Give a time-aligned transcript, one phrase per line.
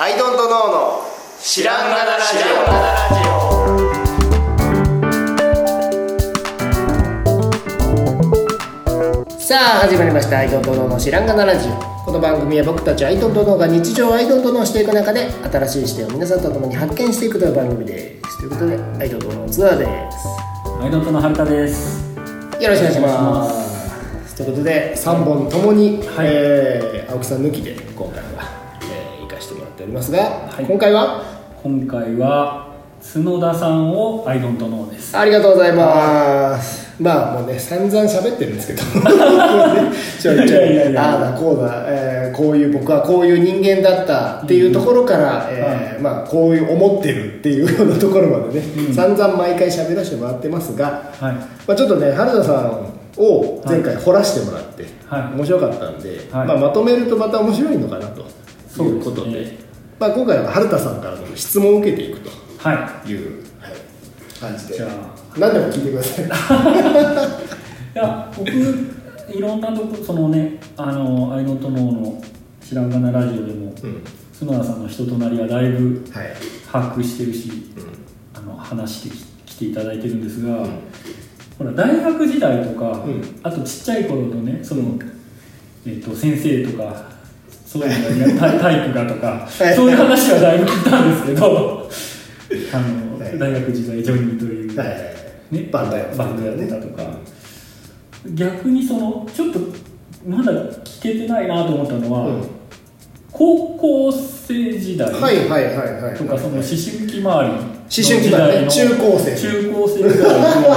[0.00, 1.02] アイドントノーの
[1.42, 2.36] 知らんがなラジ
[9.34, 9.40] オ。
[9.40, 10.38] さあ始まりました。
[10.38, 11.72] アイドントノーの知らんがなラジオ。
[12.04, 18.38] この番組は僕たちアイドントノーが日常をアイドントノーしていく中で新しい視点を皆さんと共に発見していくという番組です。
[18.38, 20.28] ということでアイドントノーのツアーです。
[20.80, 22.14] アイドントのはるかです。
[22.60, 24.36] よろしくお願いします。
[24.36, 28.27] ということで3本ともに、えー青木さん抜きで今回
[29.88, 30.64] りますが、はい。
[30.64, 31.22] 今回は？
[31.62, 32.68] 今回は
[33.02, 35.16] 角田さんをアイドントノーです。
[35.16, 36.88] ありがとうございます。
[37.02, 38.82] まあもうね散々喋ってるんですけど。
[41.00, 48.94] ああだこうだ、えーこういう僕はこういう人間だったっていうところから、えーまあ、こういう思ってるっていうようなところまでね、うん。
[48.94, 51.32] 散々毎回喋らせてもらってますが、はい。
[51.32, 55.36] まあ、ちょっとね原田さんを前回掘らせてもらって、はい。
[55.36, 56.46] 面白かったんで、はい。
[56.46, 58.06] まあ、まとめるとまた面白いのかな
[58.76, 59.56] ということで
[59.98, 63.72] まあ、今回は原田さんからの質問を受けていくとはいう、はい、
[64.40, 64.68] 感じい。
[64.68, 64.74] で。
[64.76, 64.90] じゃあ、
[65.38, 66.24] 何でも聞いてください。
[66.26, 66.28] い
[67.94, 72.22] や、僕、いろんなとこ、そのね、あの、アイドントノーの
[72.64, 74.02] 知らんがなラジオでも、うん。
[74.38, 76.32] 角田さんの人となりはだいぶはい、
[76.70, 77.80] 把握してるし、う
[78.38, 80.68] あの、話してき来ていただいてるんですが、ん。
[81.58, 83.22] ほら、大学時代とか、うん。
[83.42, 84.96] あとちっちゃい頃のね、その、
[85.84, 87.17] えっと先生とか
[87.68, 89.76] そういうのがタイプがとかはい。
[89.76, 91.90] そういう話はだいぶ聞いたんですけど
[92.72, 95.54] あの、はい大学時代ジョニーという、はい。
[95.54, 97.02] ね、バンドやってたバンドやってたとか、
[98.34, 99.60] 逆にそのちょっと
[100.26, 100.52] まだ
[100.82, 102.48] 聞けてないなと思ったのは、うん。
[103.30, 107.46] 高校生時代はいはいはいはいとかその思春期周りの思
[107.88, 108.62] 春期だね。
[108.62, 109.36] の中高生。
[109.36, 110.68] 中高生ぐらいの。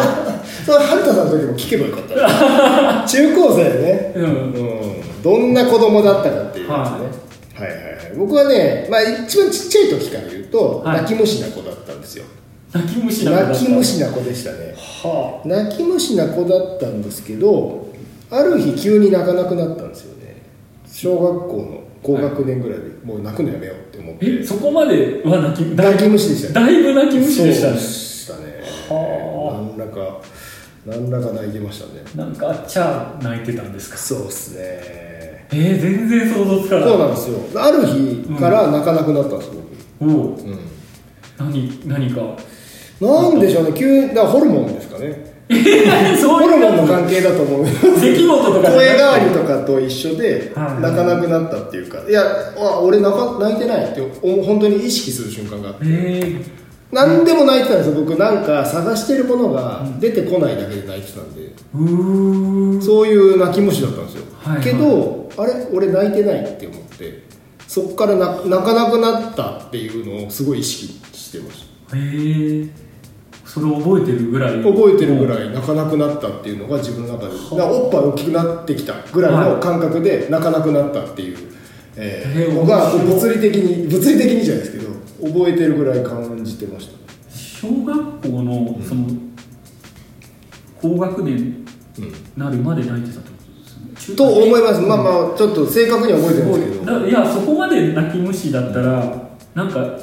[0.66, 4.24] それは原田さんの時も聞けばよかった 中高生ね、うん。
[4.24, 4.91] うん、
[5.24, 11.02] どんな子供だったかっていうやつね、はい、はいはい僕はね、まあ、一番ちっちゃい時から言うと、はい。
[11.04, 12.26] 泣き虫な子だったんですよ。
[12.74, 14.76] 泣き虫な子泣き虫な子でしたね。
[14.76, 17.88] は泣き虫な子だったんですけど
[18.30, 20.42] ある日急に泣かなくなったんですよね。
[20.92, 24.40] 小学校の高学年ぐらいで、もう泣くのやめようって思って。
[24.42, 26.66] えそこまでは泣き泣き虫でしたね。
[26.68, 27.74] だいぶ泣き虫でしたね。
[27.74, 28.62] そうでしたね。
[28.90, 30.22] は何らか
[30.86, 32.04] 何らか泣いてましたね。
[32.16, 33.98] なんかあっちゃ泣いてたんですか？
[33.98, 35.11] そうっすね
[35.54, 36.84] えー、全然想像つかない。
[36.90, 37.62] そうなんですよ。
[37.62, 39.52] ある日から泣かなくなったんです
[40.00, 40.60] おお僕、うん。
[41.38, 42.22] 何何か。
[43.02, 43.74] なんでしょうね。
[43.74, 45.32] 急だホルモンですかね。
[45.50, 47.66] ホルモンの関係だと思う。
[47.66, 47.72] 出
[48.16, 50.82] 来事とか声変わりととかと一緒ではい。
[50.82, 52.00] 泣かなくなったっていうか。
[52.08, 52.22] いや
[52.58, 55.82] あ俺泣か泣いてないってお本当に意識する瞬間があって。
[55.84, 57.96] え何でも泣いてたんですよ。
[57.96, 61.42] 僕なんか探してるものが出てこないだけで泣いてたんで。
[61.42, 64.64] ー、うーそういう泣き虫だったんですよ、はいはい。
[64.64, 65.54] けどあれ？
[65.74, 67.24] 俺泣いてないって思って
[67.68, 71.98] そこから泣泣かなくなったっていうのをすごい意識してました。
[71.98, 72.00] へ
[72.64, 72.70] え
[73.46, 74.64] それを覚えてるぐらい？
[74.64, 77.34] 覚えてるぐらい泣かなくなったっていうのが自分の中で。
[77.52, 81.38] おっぱい大きくなってきたぐらいの感覚で泣かなくなったっていう、
[81.98, 84.90] えのが物理的に物理的にじゃないですけど
[85.28, 86.94] 覚えてるぐらい感じてました。
[87.36, 89.08] 小学校のその
[90.82, 91.66] 高学年
[92.00, 92.14] うん。
[92.38, 93.31] なるまで泣いてたと
[94.16, 94.82] と思います。
[94.82, 97.00] まあまあちょっと正確には覚えてないですけど。
[97.00, 99.98] だいやそこまで泣き虫だったらなんか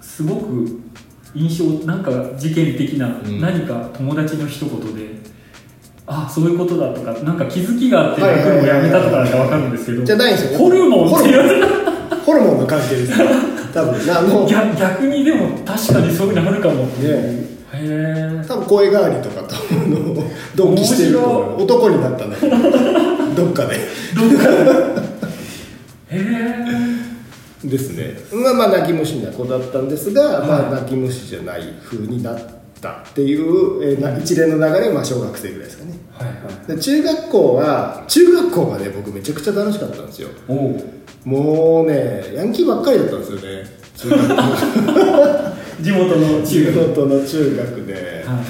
[0.00, 0.80] すごく
[1.34, 3.40] 印象なんか事件的なうん。
[3.40, 5.18] 何か友達の一言で、
[6.06, 10.58] あそういうことだとかなんか気づきがあってはい泣くのをやめたとかなんか分かるんですけどじゃないんですよ。
[10.58, 11.60] ホルモンって言われ
[12.24, 13.12] ホルモンの関係です
[13.72, 14.16] 多分。
[14.16, 20.14] あ の逆逆にでも確かにそういうのあるかもねへえ多分声変わりとかとあの
[20.54, 22.58] 同期してると男になったんだけど
[23.34, 23.76] どっかで。
[24.16, 25.08] どっかで。
[26.10, 26.20] へ
[27.64, 28.16] えですね。
[28.32, 30.48] まあまあ泣き虫な子だったんですが、はい。
[30.48, 32.38] まあ泣き虫じゃない風になっ
[32.80, 35.92] たっていう、えーな一連の流れまあ小学生ぐらいですかね。
[36.12, 36.28] はい。
[36.28, 40.28] はいで中学校は中学校がね僕めちゃくちゃ楽しかったんですよ。
[41.24, 43.64] もうねヤンキーばっかりだったんですよね。
[43.96, 44.34] 中学校
[45.80, 47.94] 地元の中中学学の中学で。
[47.94, 48.42] はいは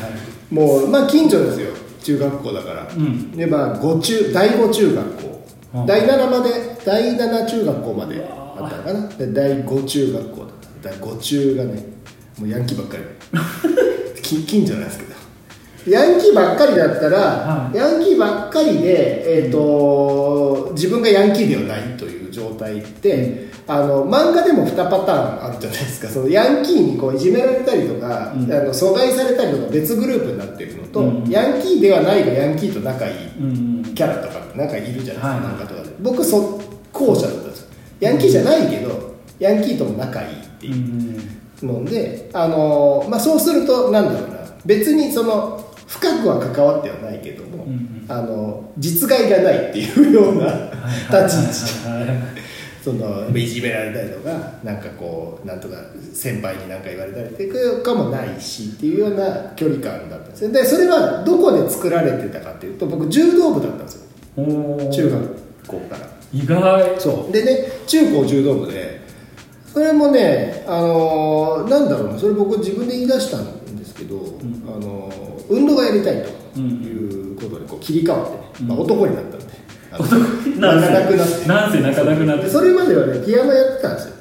[0.50, 0.54] い。
[0.54, 1.72] もうまあ近所ですよ。
[2.02, 3.32] 中学校だから、うん。
[3.32, 5.86] でまあ五中第五中学校、うん。
[5.86, 6.50] 第7まで
[6.84, 9.08] 第7中学校まであったのかな。
[9.08, 10.48] で第5中学校だっ
[10.82, 10.90] た。
[10.90, 11.86] 第5中がね
[12.38, 13.02] もうヤンキーばっかり。
[14.22, 15.18] き近所なんですけど。
[15.86, 17.76] ヤンキーばっかりだったら、はい。
[17.76, 26.08] ヤンキーばっかりで、えー、と自分がヤンキーではないという状態ってあの漫画でも2パターンあるじゃないですか。
[26.08, 28.50] そのヤンキーにこういじめられたりとか、うん。
[28.50, 31.28] あの阻害されたりとか別グループになってるのと、うん。
[31.28, 35.90] ヤンキーではないがヤンキーと仲いいうんキャラとかってなんかいるじゃないですか、はいなんかとかで。
[36.00, 36.60] 僕そ
[36.94, 37.68] 後者だったんですよ。
[38.00, 44.38] ヤンキーじゃないけどヤンキーとも仲いいってうんいうので、あのまあ、そうするとなんだろうな。
[44.64, 48.06] 別にその深くは関わってはないけども、うんうん。
[48.08, 50.70] あの実害がないっていうような
[51.10, 52.47] 立ち位置
[52.82, 54.30] そのいじめられたりとか
[54.62, 55.76] なんかこうなんとか
[56.12, 60.52] 先輩に何か言われたりとかもないしっていうような距離感だったんですよ。
[60.52, 64.90] でそれはどこで作られてたかっていうと僕柔道部だったんですよ。
[64.90, 65.36] 中学
[65.66, 66.06] 校から。
[66.32, 67.00] 意外。
[67.00, 67.32] そう。
[67.32, 69.00] でね中高柔道部で
[69.72, 74.16] それもねあのーなんだろうなそれ僕自分で言い出したんですけど、
[74.66, 76.22] あのー運動がやりたい
[76.54, 79.46] ということでこう切り替わってね、まあ、男になったんで、
[79.90, 82.44] なんせ泣かなくなってなんせ泣かなくなって。
[82.44, 84.14] でそれまではねピアノやってたんですよ。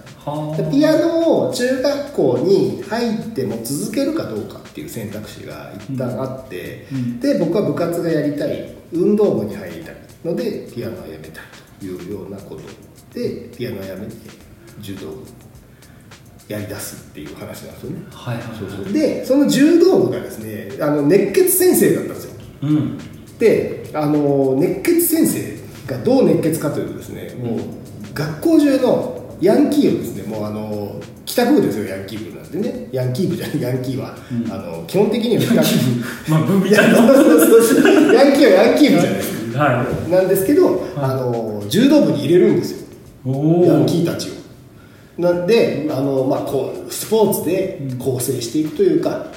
[0.72, 7.20] ピアノを中学校に入っても続けるかどうかっていう選択肢が一旦あって、うん。
[7.20, 11.44] で僕は部活がやりたい運動部に入りたいのでピアノをやめたい
[11.80, 12.62] というようなこと
[13.18, 14.16] でピアノをやめて
[14.80, 15.24] 柔道部
[16.48, 18.06] やり出すっていう話なんですよね。
[18.12, 18.44] はいはい。
[18.58, 18.94] そうそう。
[18.94, 22.32] でその柔道部がですねあの熱血先生だったんですよ。
[22.64, 22.98] うん。
[23.40, 25.57] であの熱血先生
[25.88, 27.60] がどう熱血かというとですねもう
[28.14, 32.88] 学校中のヤンキーをですねもうあの帰宅部ですよヤンキー部なんでね。
[32.92, 34.52] ヤンキー部じゃない ヤンキーは、うん。
[34.52, 36.06] あの基本的には帰宅部。
[36.32, 38.14] まあ文いやみたいなそうそうそう。
[38.14, 39.60] ヤンキーはヤンキー部じゃないですか。
[39.60, 42.78] はなんですけど、あの柔道部に入れるんですよ。
[43.26, 45.22] ヤンキーたちを。
[45.22, 49.32] なんであの、まあ、こうスポーツで構成していくというか、あ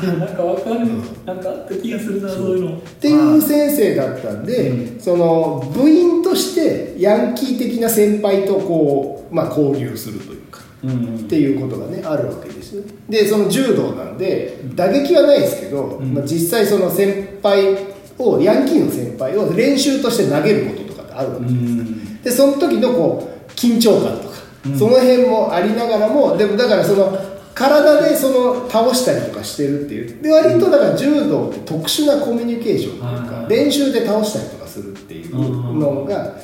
[0.00, 0.78] で もなんかわかる
[1.26, 2.40] なんかあった気がするなそう。
[2.50, 2.68] いうの。
[2.68, 10.96] っっていう先生だったんで、うその部員としてヤンキー的な先輩とこう、まあ、交流するというかうんうん。
[11.16, 12.82] っていうことがねあるわけですよ。
[13.08, 16.14] でその柔道なんで打撃はないですけど、うん。
[16.14, 17.76] まあ、実際その先輩
[18.18, 22.22] をヤンキーの先輩を練習として投げることとかってあるわけうです、ん。
[22.22, 24.34] でその時のこう緊張感とか、
[24.66, 24.78] うん。
[24.78, 30.22] その辺もありながらもでもだからその体でその倒したりとかしてるっていう。
[30.22, 36.34] で割とだから柔道って特殊なコミュニケーションというか、はい練習で倒したりとかするっていうのが、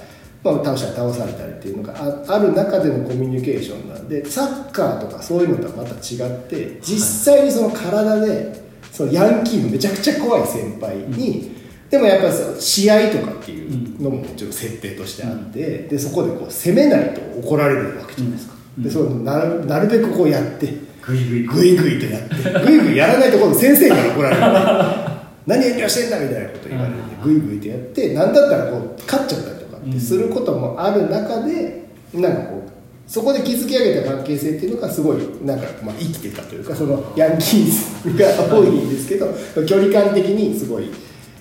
[0.44, 8.62] まあ、倒したり倒されたりっていうのがあある中でのコミュニケーションなんでサッカーとかそういうのとはまた違って実際にその体で
[8.92, 11.50] そのヤンキーのめちゃくちゃ怖い先輩に、
[11.90, 21.46] でもやっぱり試合とかっていうのももちろん設定としてあって、でそこでこう攻めないと怒られるわけじゃないですか、でそうなるなるべくこうやってグイグイ。
[21.46, 22.66] グイグイとやって。
[22.66, 25.12] グイグイやらないと今度先生から怒られる。
[25.46, 31.84] 何遠慮してんだみたいなこと言われてグイグイとやって何だったらこう勝っちゃったりとかってすることもある中で
[32.14, 32.70] なんかこう
[33.06, 39.34] そこで築き上げた関係性っていうのがすごいなんかまあ生きてたというかそのヤンキーが多いんですけど
[39.66, 40.90] 距離感的にすごい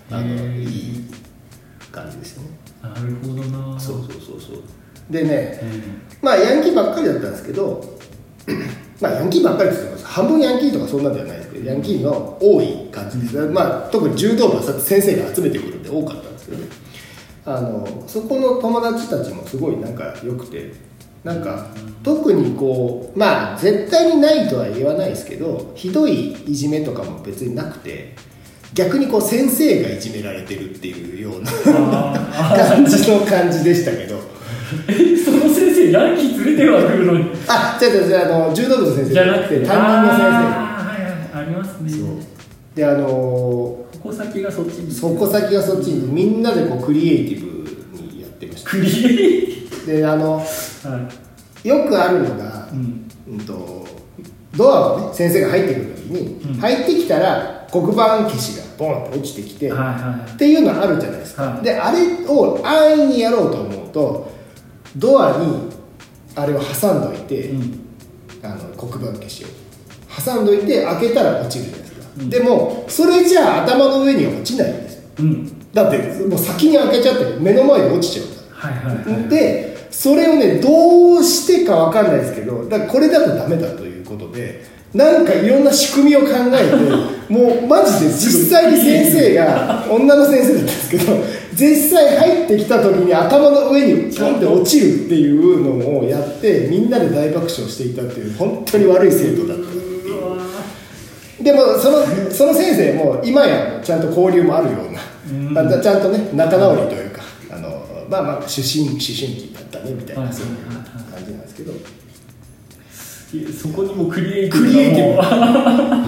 [0.09, 1.05] あのいい
[1.91, 2.49] 感じですよね。
[2.81, 3.79] なるほどな。
[3.79, 4.63] そうそうそうそう。
[5.09, 6.01] でねうん。
[6.21, 7.83] まあヤンキーばっかりだったんですけど
[9.01, 16.67] まあヤンキーばっかりって言っても半分ヤンキーとかそんなんではないですけどヤンキーの多い感じです、まあ特に柔道部はさ先生が集めてくるんで多かったんですけどね
[17.43, 20.73] あのそこの友達たちもすごいなんか良くて
[21.23, 21.67] なんか
[22.03, 28.15] 特にこうまあ絶対にないとは言わないですけどひどいいじめとかも別になくて
[28.73, 31.51] 逆にこう先生がいじめられてるっていうような
[32.33, 34.15] あ 感じの感じでしたけど。
[34.15, 34.31] ー
[35.23, 37.25] その先生ヤンキー連れては来るのに。
[37.47, 39.13] あ違う違う違うあの柔道部の先生。
[39.13, 41.45] じゃなくて担任の先あーはいはい。
[41.45, 41.89] ありますね。
[41.91, 42.07] 生そう。
[42.75, 44.91] であの矛先がそっちに。
[44.91, 48.69] そこ先がそっちにみんなでこうクリエイティブにやってました。
[48.69, 50.43] クリエイであのは
[51.63, 51.67] い。
[51.67, 53.09] よくあるのが、うん。
[53.27, 53.85] うんと
[54.55, 56.59] ドアをね先生が入ってくる時に、うん。
[56.59, 61.63] 入ってきたら黒板消しがボンって落ちてきて、はいはっていうのあるじゃないですか、はい。
[61.63, 64.31] であれを安易にやろうと思うと
[64.97, 65.69] ドアに
[66.35, 67.79] あれを挟んどいて、いうん。
[68.43, 69.47] あの黒板消しを。
[70.23, 72.29] 挟んどいて開けたら落ちるじゃないですか、うん。
[72.29, 74.95] でもそれじゃあ頭の上には落ちないんです。
[74.95, 75.71] ようん。
[75.71, 78.75] だってもう先に開けちゃって目の前で落ちちゃうから。
[78.75, 79.29] はいはいはい。
[79.29, 86.75] でそれをねどうしてかわかんないですけどだからこれだとダメだということでなんかいろんな仕組みを考えて
[87.31, 91.13] もうマジで実際に先生が女の先生だったんですけど
[91.61, 100.43] 実際入ってきた時に頭の上にポンって落ちるっていうのをやってみんなで大爆笑していたっていう本当に悪い生徒だったっていううわ
[101.39, 104.91] でもそのその先生も今やちゃんと交流もあるよう
[105.29, 107.69] うんな、まあちゃんとね仲直りというかあの
[108.09, 111.73] まあまあ思春思春期だったねみたいな、はいそういう感じなんですけど
[113.53, 115.37] そこにもクリエイティクブリエイティブが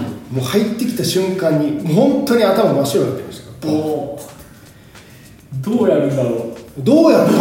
[0.32, 3.44] もう入ってきた瞬間にもう本当に頭真っ白になってました。
[3.66, 4.33] から
[5.60, 6.82] どうやるんだろう？
[6.82, 7.32] どうやって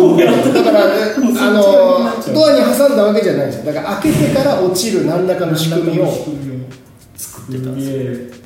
[0.53, 0.93] だから、ね、
[1.39, 3.74] あのドアに挟んだわけじゃないんですよ。
[3.74, 6.08] だから開けてから落ちる何らかの仕組みを
[7.15, 8.38] 作ってたんですよ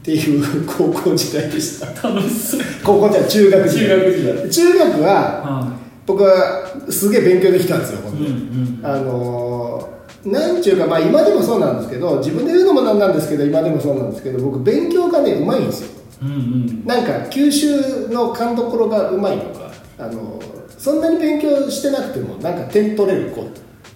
[0.00, 1.86] っていう高校時代でした。
[2.08, 2.60] 楽しそう。
[2.84, 3.98] 高校じゃ中学時代。
[3.98, 4.50] 中学時代。
[4.50, 5.72] 中学はは
[6.06, 8.86] 僕はすげえ勉強できたんですよ本当いうんに、うん。
[8.86, 15.88] あのーなんちゅうかまあ今でもそうなんですけど自分で言うのもなんなんですけど今でもそうなんですけど僕勉強がねうまいんですよ
[16.22, 16.86] うんうん。
[16.86, 20.40] なんか吸収の勘どころがうまいのかあの
[20.78, 23.42] そんなに勉強してなくてもなんか点取れる子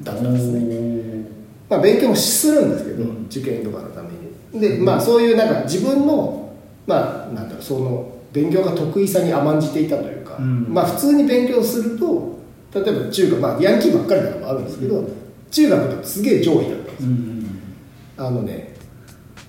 [0.02, 1.26] だったんですね、
[1.68, 3.26] まあ、勉強もするんですけど、うん。
[3.26, 4.08] 受験とかのため
[4.52, 4.60] に。
[4.60, 6.54] でまあそういうなんか自分の
[6.86, 10.72] まあなんだろうその勉強が得意さに甘んじていたというか、うん。
[10.72, 12.38] まあ普通に勉強すると
[12.74, 15.08] 例えば中学まあヤンキーばっかりなのもあるんですけど、
[15.50, 17.08] 中学だとすげえ上位だったんですよ。
[17.08, 17.44] うんうん
[18.16, 18.74] あのね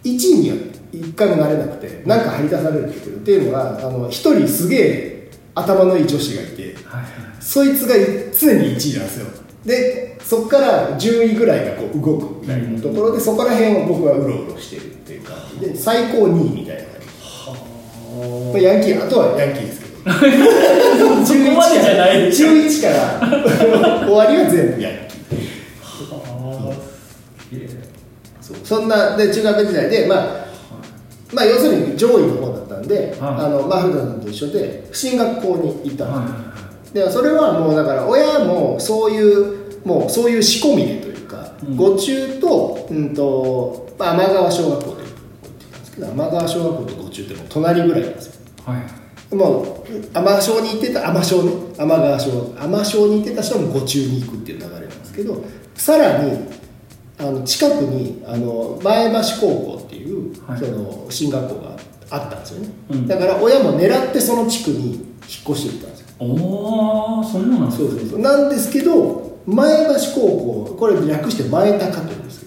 [0.03, 0.55] 1位には
[0.99, 7.11] 一回もなれなくてなんか張り出されるっていうのはあの一人すげえ頭のいい女子がいてはいはい。
[7.39, 7.95] そいつが
[8.37, 9.27] 常に1位なんですよ。
[9.65, 17.07] でそこから10位ぐらいがこう動くぐらいのところで、そこら辺を僕はうろうろしてるっていう感じで最高2位みたいな感じ、
[18.51, 19.95] まあ、ヤンキーあとはヤンキーですけど。
[21.25, 22.49] そこまでじゃないでしょ。
[22.49, 25.05] 11から 終わりは全部ヤンキー。
[28.63, 30.44] そんなで中学時代でまあ
[31.33, 33.09] まあ要するに上位の方だったんで、はい。
[33.19, 36.93] あのまあ、古田さんと一緒で進学校に行ったんです。
[36.93, 41.75] でそれはもうだから親もそういうもうそういう仕込みでというか、うん。
[41.75, 48.33] 五中と,、うんとまあ、天川小学校というとこ行ってたんですけど天川小学校と五中ってもう隣ぐらいなんですよ。
[48.65, 49.05] はい。
[49.35, 56.47] もう天小に行ってた天小ね天川小天小に行ってた人も五中に行くっていう流れなんですけどさらに
[57.17, 59.74] あの近くにあの前橋高校
[60.05, 61.77] いその進学校が
[62.09, 63.07] あったんですよね、うん。
[63.07, 65.03] だから親も狙ってその地区に引っ
[65.49, 66.07] 越していったんですよ。
[66.19, 68.19] おおそうなんですそうそうそう。
[68.19, 72.44] なんですけど前橋高校これ略して前高というんです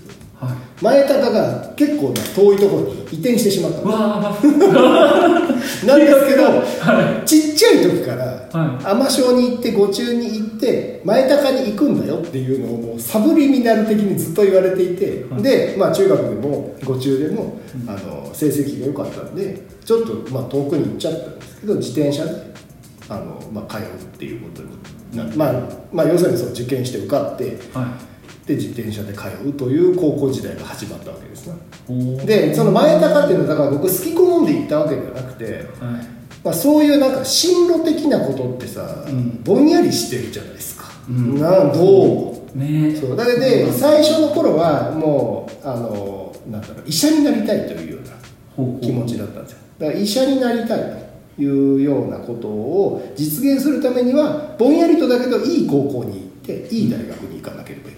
[0.80, 4.48] 前高が結構な遠いところに移転してしまったわー
[5.86, 9.38] なんですけどはちっちゃい時からはい。
[9.38, 15.42] に行って五中に行って前高に行くんだよっていうのをもうサブリミナル的にずっと言われていて、はい。
[15.42, 22.30] で、まあ、中学でも五中でも、あの成績が良かったんでちょっとまあ遠くに行っちゃったんですけど自転車で
[23.08, 24.68] あの、まあ、通うっていうことに
[25.36, 25.52] まあ、
[25.90, 28.07] まあ要するにそう受験して受かっていはい
[28.48, 31.54] で自転車で通うという高校時代が始まったわけですね
[32.24, 36.18] でその前高っていうのはだから僕好き好んで行ったわけではなくてはい。
[36.44, 39.42] まあ、そういうなんか進路的なことってさ、うん。
[39.42, 41.38] ぼんやりしてるじゃないですか、うん。
[41.38, 42.94] などうもね。
[42.94, 43.16] そう。
[43.16, 47.98] だけで最初の頃はもうあのなんだろう医者になりたいというよ
[48.56, 49.58] うな気持ちだったんですよ。
[49.78, 57.97] だから医者になりたいというようなことを実現するためにはぼんやりとだけどいい高校に行っていい大学に行かなければいけない。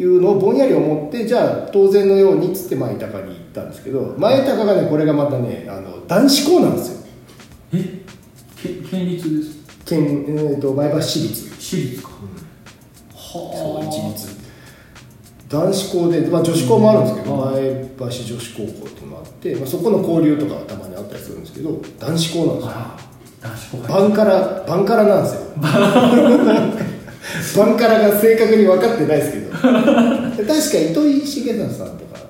[0.00, 7.00] いうのをぼんやり思ってじゃあ当然のようにっつって前高に行ったんですけど前高がねこれがまたねあの男子校なんですよ。
[7.74, 8.02] え？
[8.56, 9.58] け県立です？
[9.84, 11.50] 県、えー、と前橋市立。
[11.60, 12.10] 私立か、
[13.14, 13.44] そう
[13.78, 14.40] は一律。
[15.48, 17.40] 男子校で、まあ、女子校もあるんですけど、うん。
[17.52, 22.72] 前橋女子高校っていうのがあって、まあ、そこの交流とかはたまにあったりするんですけど男子校なんですよ。
[22.72, 22.96] あ
[23.42, 25.40] 男子校バンカラバンカラなんですよ
[27.56, 29.50] バンカラが正確に分かってないですけど。
[29.52, 29.66] 確
[30.46, 32.20] か糸井重里さんとか。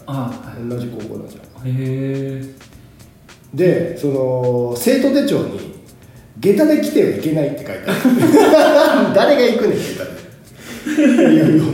[0.69, 2.45] 同じ高校なんじゃないへえ
[3.55, 5.81] でその生徒手帳に
[6.39, 9.15] 「下駄で来てはいけない」って書いてある。
[9.15, 10.11] 誰が行くねん下駄で。
[10.11, 11.65] っていうよ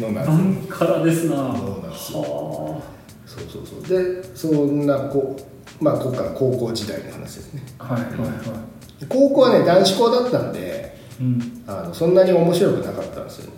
[0.00, 1.36] うなのなんですよバンカラですな。
[1.36, 1.44] そう
[1.82, 2.20] なんですよ。
[2.20, 2.80] は
[3.26, 3.98] そうそうそう。
[3.98, 5.36] でそんなこ
[5.80, 7.62] うまあここから高校時代の話ですね。
[7.78, 9.06] あはいはいはい。
[9.08, 11.62] 高校はね男子校だったんでうん。
[11.66, 13.52] あのそんなに面白くなかったんですよ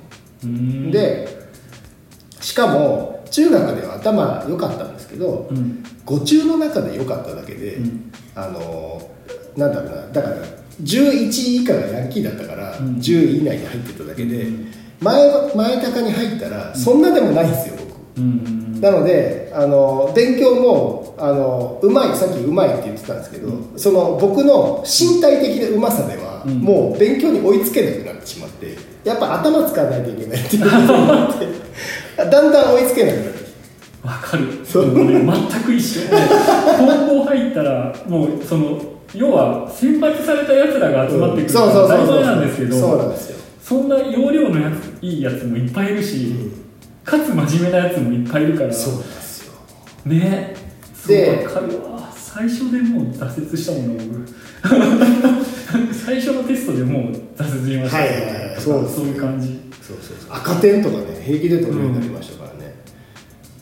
[0.45, 1.29] ね、で
[2.41, 5.85] しかも中学では頭良かったんですけどうん。
[6.05, 8.13] 五中の中で良かっただけで、うん。
[8.35, 9.11] あの
[9.57, 10.37] なんだろうなだから
[10.83, 12.97] 11位以下がヤンキーだったから、うん。
[12.97, 14.73] 10位以内に入ってただけで、うん。
[15.01, 18.21] 前前高に入ったらそんなでもないんですよ僕。
[18.21, 18.81] うん。
[18.81, 26.59] なのであの勉強もあのうまいさっきうまいって言ってたんですけど、その僕の身体的なうまさでは、うん。
[26.61, 31.47] もう勉強に追いつけなくなってしまってやっぱ頭使わないといけないっていうことになって。
[32.17, 33.51] だんだん追いつけなくなってきて
[34.03, 34.47] わかる。
[34.65, 34.87] そう。
[34.87, 36.03] もうね全く一緒。
[36.03, 36.09] で
[36.79, 38.81] 高校入ったらもうその
[39.15, 41.99] 要は選抜されたやつらが集まってくるそうそうそうそう。
[41.99, 43.39] 当たり前なんですけどそうなんですよ。
[43.63, 46.35] そんな要領のやついいやつもいっぱいいるし、
[47.05, 48.73] かつ真面目なやつもいっぱいいるから。
[48.73, 49.53] そうなんですよ。
[50.07, 50.55] ね。
[50.95, 57.99] そうでわかるわ最初でもう挫折したもんね僕最初のテストでもう挫折しました。
[57.99, 58.61] ねはいはいはい。
[58.61, 59.61] そうそういう感じ。
[59.83, 60.37] そうそうそう。
[60.37, 62.77] 赤点とかね平気で取るようになりましたからね、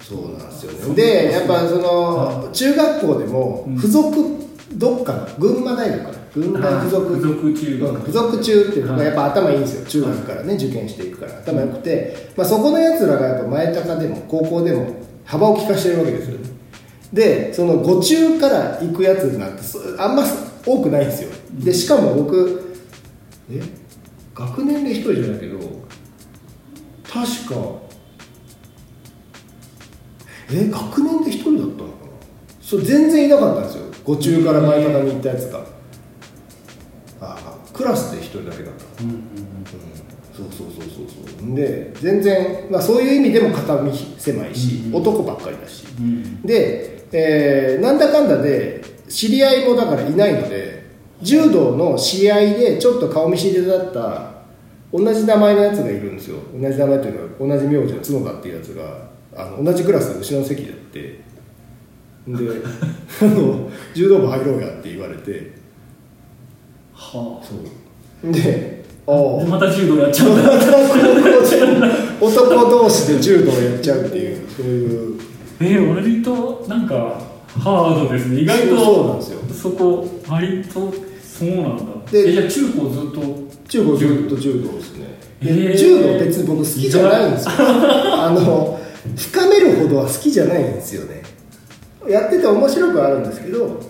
[0.03, 0.95] そうなんですよね。
[0.95, 3.77] でやっぱその中学校でもうん。
[3.77, 4.37] 付属
[4.75, 6.19] どっかの群馬大学かな。
[6.35, 7.91] 群馬大附属付属中学。
[7.91, 9.87] うん付属中っていうのがやっぱ頭いいんですよ。
[9.87, 11.39] 中学からね受験していくから。
[11.39, 14.95] 頭良くて、まあ、そこのやつらがやっぱ前高でも高校でも
[15.25, 16.39] 幅を利かしてるわけですよ。
[16.39, 16.48] ね
[17.13, 19.63] でその5中から行くやつなんて
[19.99, 20.25] あんま
[20.67, 21.31] 多くないんですよ。
[21.53, 22.77] でしかも僕
[23.51, 23.63] え？
[24.35, 25.59] 学年で1人じゃないけど
[27.05, 27.55] 確か
[30.53, 30.69] え？
[30.69, 32.11] 学年で1人だったのかな？
[32.61, 33.85] そう全然いなかったんですよ。
[34.05, 35.61] 5中から前高に行ったやつが。
[37.21, 39.03] ああクラスで1人だけだった。
[39.03, 39.48] うんうん。
[40.39, 44.95] そうそうそうそうそうで全然、まあ、そういう意味でも肩身狭いし、うん。
[44.95, 45.85] 男ばっかりだし。
[45.99, 46.05] うん。
[46.05, 50.87] うんで、えーなんだかんだで知り合いもだからいないので
[51.23, 54.33] 柔道の試合でちょっと顔見知りだった
[54.93, 56.39] 同じ名前のやつがいるんですよ。
[56.55, 61.01] 同じ名前というか同じ名字の角田っていうやつがあの同じクラスで後ろの席でやって。
[61.01, 61.25] で
[63.23, 65.53] あの柔道部入ろうやって言われて。
[66.95, 67.55] はそ
[68.29, 68.33] う。
[68.33, 68.78] で
[69.09, 70.31] あああまた柔道やっちゃう
[72.21, 74.47] 男同士で柔道やっちゃうっていう。
[74.51, 75.21] そういう。
[75.61, 77.21] えー、割となんか
[77.59, 78.41] ハードですね。
[78.43, 79.41] 意外とそうなんですよ。
[79.55, 81.85] そこ割とそうなんだ。
[82.13, 83.49] でえじゃあ中高ずっと？
[83.69, 85.77] 中高ずっと柔道ですね、でへー。
[85.77, 87.51] 柔道別に僕好きじゃないんですよ。
[87.59, 88.79] あの
[89.17, 91.23] 深めるほどは好きじゃないんですよね。
[92.09, 93.81] やってて面白くはあるんですけど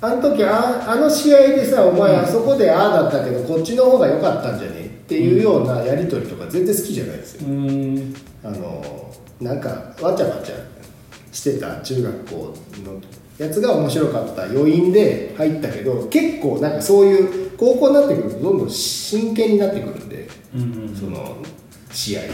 [0.00, 4.84] あの時ああの試合でさお前あそこでああだったけどこっちの方が良かったんじゃね？
[4.86, 7.48] っていうようなやり取りとか全然好きじゃないですよ。
[8.44, 9.68] あのなんか
[10.00, 10.56] わちゃわちゃ
[11.32, 13.00] してた中学校の
[13.38, 20.28] やつが面白かった余韻で入ったけど結構なんかそういう高校になってくるとどんどん真剣になってくるんで
[20.98, 21.36] その
[21.92, 22.32] 試合とか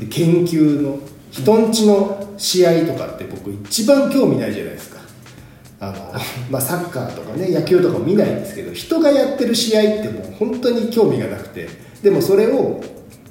[0.00, 0.98] で研究の
[1.30, 4.93] 人んちの試合とかって僕一番興味ないじゃないですか
[5.88, 6.12] あの、
[6.50, 11.68] まあ、サッカーとかね野球とかも見ないんですけど人がやってる試合ってもう本当に興味がなくて
[12.02, 12.82] でもそれを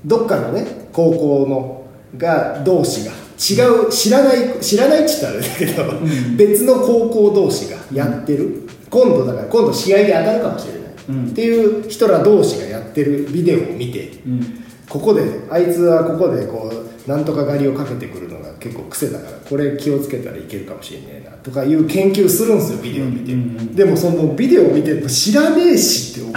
[0.06, 1.84] どっかのね高校の
[2.18, 6.38] が同士が違う知らない知らないって言ったらあれだけど、ん。
[6.38, 11.30] 別の高校同士がやってる、今度だから今度試合で当たるかもしれない、うん。
[11.32, 14.62] っていう人ら同士がやってるビデオを見てうん
[14.93, 26.34] ここであいつはここでこうなんとか狩りをかけてくるのが結構癖だからこれ気をつけたらいけるかもしれねえなとかいう研究するんですよビデオ見て、うんうんうんでもそのビデオ見て知らねえしって思う。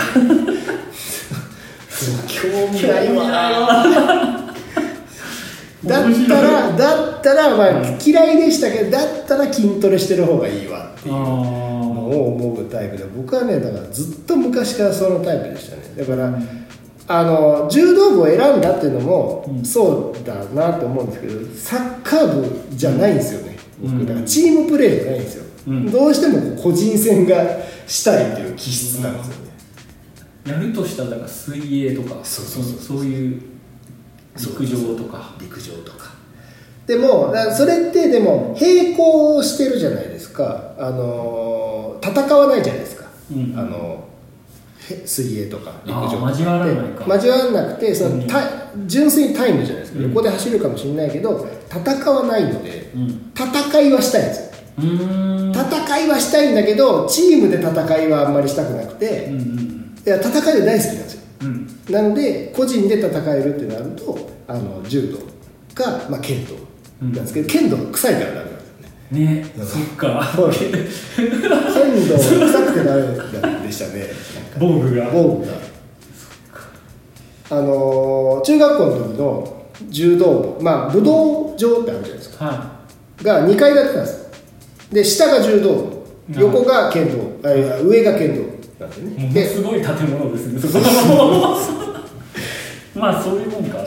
[2.27, 4.47] 興味ないわ。
[5.85, 11.25] だったらだったらまあ嫌いでしたけどだったら筋トレしてる方がいいわっていうあの
[12.09, 15.83] を思うタイプで僕はねだからずっと昔からそのタイプでしたね。
[15.95, 16.33] だから、
[17.09, 19.65] あの柔道部を選んだっていうのもうん。
[19.65, 23.99] そうだなと思うんですけどサッカー部じゃないんですよね、うん。
[23.99, 24.09] 僕。
[24.09, 25.91] だからチームプレーじゃないんですよ、うん。
[25.91, 27.37] どうしても個人戦が
[27.87, 29.51] したいっていう気質なんですよね、
[30.47, 33.05] あやるとしたらだから水泳とかそうそうそうそう。
[33.05, 33.43] いう
[34.39, 35.35] 陸上とか。
[35.41, 36.15] 陸上とか。
[36.87, 40.75] でもそれってでも並行してるじゃないですか。
[40.79, 43.55] あの戦わないじゃないですか、うん。
[43.57, 44.16] あのへ
[45.05, 47.15] 水泳とか陸上とか交わらないか。
[47.15, 48.27] 交わらなくてその、うん。
[48.27, 48.41] た
[48.87, 50.09] 純粋にタイムじゃないですか、うん。
[50.09, 53.33] 横で走るかもしれないけど戦わないのでうん。
[53.35, 54.47] 戦いはしたいんですよ。
[54.79, 61.23] 戦いはしたいんだけどチームで戦いはあんまりしたくなくて、うんうんいや戦いは大好きなんですよ。
[61.43, 61.67] うん。
[61.91, 65.19] なので個人で戦えるってなるとあの柔道
[65.75, 66.55] か、まあ、剣道
[67.03, 68.56] なんですけど、剣道臭いからダメ
[69.11, 70.33] ねねそっか。
[70.35, 70.53] そう。
[70.53, 70.79] 剣道
[72.19, 72.97] 臭くてダ
[73.61, 74.07] メでしたね。
[74.59, 75.11] 防具が。
[75.13, 75.53] 防具が。
[77.49, 82.45] あのー中学校の時の柔道部まあ武道場ってあるじゃないですか。
[82.45, 82.77] は
[83.23, 84.19] が2階建てなんです。
[84.19, 84.27] よ
[84.93, 85.81] で下が柔道部。
[85.81, 85.97] うん
[86.41, 87.49] 横が剣道。
[87.49, 87.53] あ
[87.85, 88.43] 上が剣道
[88.81, 89.31] なんでね。
[89.33, 90.61] ですごい建物ですね。
[90.61, 91.57] そこ
[92.99, 93.79] まあそういうもんか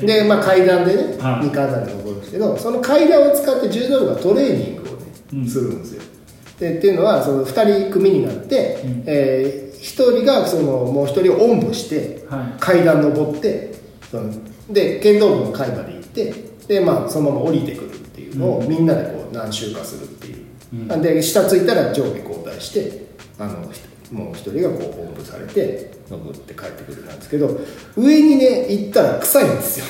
[0.00, 1.46] で、まあ、階段でね、はい。
[1.46, 6.02] 2階まで登るんですけどその階段を使って柔道部がトレーニングをね、うんするんですよ。
[6.58, 9.04] でっていうのはその2人組になって、うん。
[9.06, 12.60] え1人がそのもう1人をおんぶして、はい。
[12.60, 13.74] 階段登って
[14.10, 14.32] その
[14.70, 16.34] で剣道部の階まで行って
[16.66, 21.02] で、まあ、そのまま降りてくるっていうのを、みんなでこう何周かするっていう、うん。
[21.02, 23.06] で下ついたら上下交代して
[23.38, 23.80] あのひ
[24.12, 27.60] もう1人がこうおんぶされて登って帰ってくるなんですけど
[27.96, 29.86] 上にね行ったら臭いんですよ。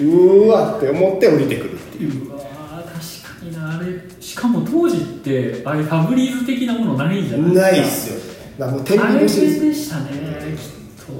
[0.00, 2.28] うーわって思って降りてくるっていう。
[2.28, 3.86] うわー確かになあれ。
[4.20, 7.70] しかも当時っってああいうファブリーズ的なものないじゃないですか。
[7.70, 8.22] ないっすよね。
[8.58, 10.10] だもう天あれ秤星ですでしたね
[10.56, 11.12] きっと。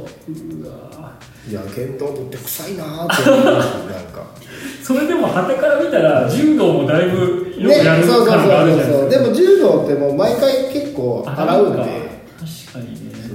[0.65, 1.02] うわ
[1.49, 4.27] いや剣道部って臭いなーって思いますなんか。
[4.83, 13.15] それでも旗から見たら柔道もだいぶよくねやるそうそう感があるじゃないそうそうですかでも柔道ってもう毎回結構洗うんで確かにね。
[13.29, 13.35] そ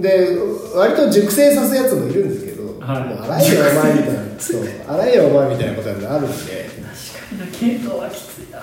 [0.00, 0.02] う。
[0.02, 0.38] で
[0.74, 3.04] 割と熟成さすやつもいるんですけど、はい。
[3.04, 4.60] もう洗えよお前みたいなそう。
[4.88, 6.36] 洗えよお前みたいなことになるんで。
[6.36, 8.62] 確かにな剣道はきついな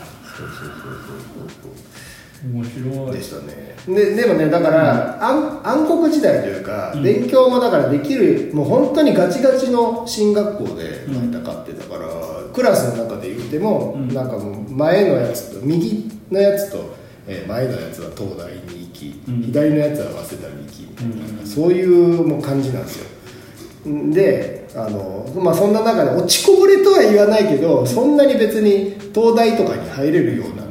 [2.45, 3.12] 面白い。
[3.12, 3.76] でしたね。
[3.88, 7.04] ででもねだから、暗暗黒時代というか、うん。
[7.04, 11.34] 勉強もだからできるもう本当にガチガチの進学校でうん。
[11.34, 12.10] 戦ってたから、
[12.54, 14.13] クラスの中で言っても、うん。
[14.13, 16.95] なんかもう前のやつと右のやつと、
[17.28, 19.41] えー前のやつは東大に行き、うん。
[19.43, 21.45] 左のやつは早稲田に行きみたいな、うん。
[21.45, 23.17] そういうもう感じなんですよ。
[24.12, 30.66] であの、まあ、そんな中で落ちこぼれとは言わないけどそんなに別に東大とかに入れるような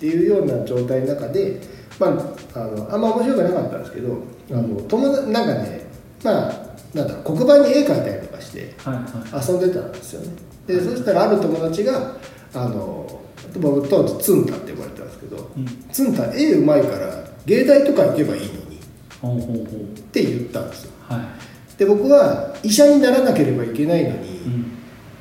[0.00, 1.60] っていうような状態の中で、
[1.98, 2.10] まあ、
[2.58, 4.16] あのあんま面白くなかったんですけど
[4.50, 5.82] あの友達なんかね
[6.24, 6.52] まあ
[6.94, 9.46] なんだ黒板に絵描いたりとかしてはいはい。
[9.46, 10.32] 遊んでたんですよね。
[10.66, 12.16] でそしたらある友達が
[12.54, 13.20] あの
[13.58, 15.66] 僕当時ツンタって呼ばれてたんですけど、うん。
[15.92, 20.92] ツンタ絵うまいから芸大とか行けばいいのにって言ったんですよ。
[21.10, 21.78] はい。
[21.78, 24.72] で僕は医者にならなければいけないのに、うん。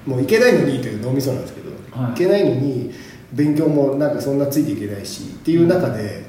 [0.05, 2.13] もういけないのにという脳みそなんですけど、はい。
[2.13, 2.93] い、けないのに
[3.33, 6.25] 勉強もなんかそんなついていけないしっていう中で、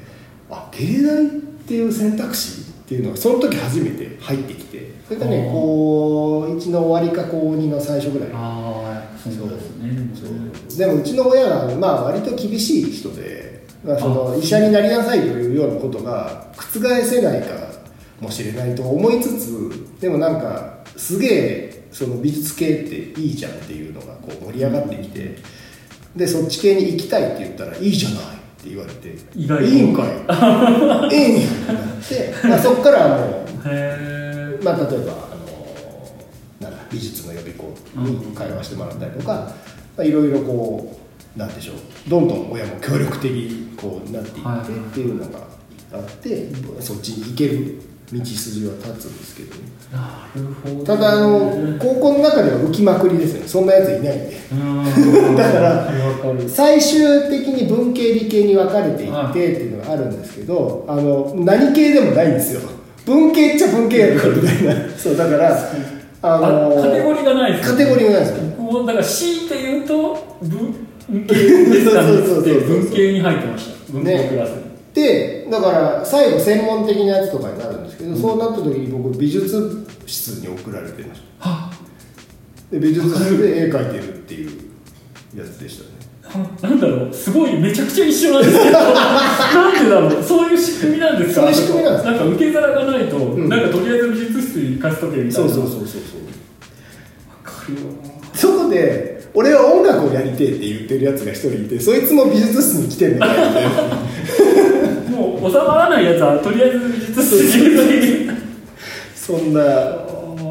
[0.49, 1.29] あ芸大っ
[1.67, 8.29] ていう選択肢っていうのがその時初めて入ってきてそれがね高1の終わりか高2の最初ぐらい。
[9.23, 10.11] そうですね。
[10.15, 10.77] そねう。
[10.77, 17.47] でもうちの親がまあ割と厳しい人で、まあ、その医者になりなさいというようなことが覆せないか
[18.19, 25.37] もしれないと思いつつでもなんかすげえその美術系っていいじゃんっていうのがこう盛り上がってきて
[26.15, 28.27] でそっち系に行きたいって言ったらいいじゃないっ
[28.63, 29.63] て言われて意外と。
[29.63, 30.07] いいんかい。
[31.15, 39.55] ええんやってなって、まあ、そこからはもうへえまあ、例えばあのなんだ美術の予備校に通わせてもらったりとか、ま
[39.97, 40.99] あ、いろいろこ
[41.35, 41.75] うなんでしょう
[42.09, 45.39] どんどん親も協力的にこうなっていってっていうのが
[45.93, 47.81] あってそっちに行ける
[48.13, 49.55] 道筋は立つんですけど、
[49.91, 53.47] なるほどただあの高校の中では浮きまくりですよね。
[53.47, 54.37] そんなやついないんで。
[54.51, 55.35] うん。
[55.37, 55.87] だから
[56.47, 62.61] 最終的に文系理系に分かれていってっていうのがあるんですけどあの何系でもないんですよ。
[63.05, 65.57] 文系っちゃ文系やるかみたいなそうだから
[66.21, 68.43] ああのカテゴリーがないですカテゴリーがないですよ。
[68.57, 70.17] 僕もだから強いて言うと
[71.09, 73.93] 文系文系に入ってました。
[73.93, 81.49] 文系クラスに、でだから最後専門的なやつとかになるんですけど、そうなった時に僕美術室に送られてました。
[81.49, 81.71] は
[82.71, 84.51] で美術室で絵描いてるっていう
[85.35, 86.45] やつでしたね。
[86.63, 86.67] あ。
[86.67, 91.41] なんだろうすごいめちゃくちゃ一緒なんですけど なんでだろうそういう仕組みなんですか？
[91.41, 92.05] そういう仕組みなんです。
[92.05, 93.49] なんか受け皿がないと、ん。
[93.49, 95.31] なんかとりあえず美術室に行かせとけみたいな。
[95.33, 95.81] そうそうそうそうそう。
[97.29, 97.79] わかるよ
[98.33, 103.71] そこで俺は音楽をやりてえって言ってるやつが一人いてそいつも美術室に来てんのかよみたいな
[105.11, 108.27] もう収まらないやつはとりあえず美術室に。
[108.27, 108.41] 行く
[109.15, 109.61] そんな